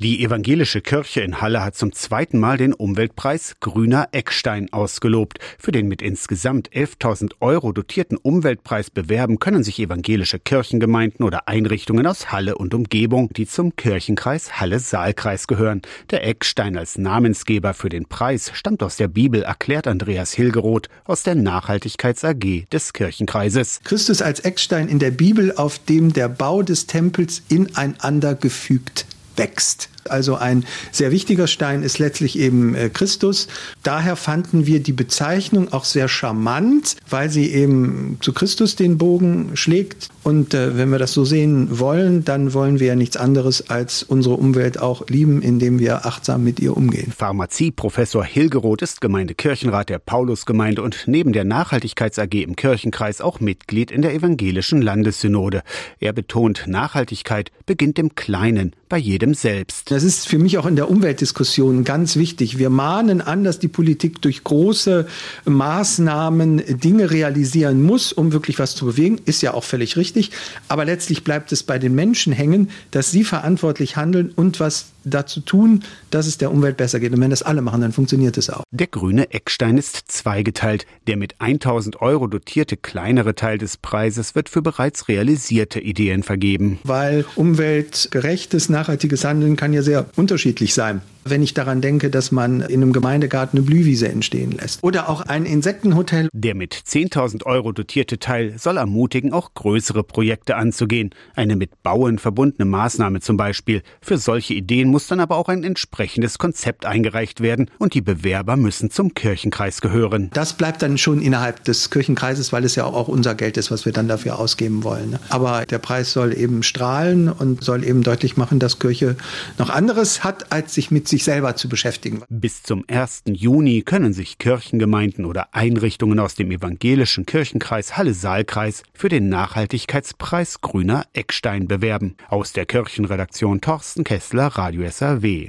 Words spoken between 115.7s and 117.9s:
Preis soll eben strahlen und soll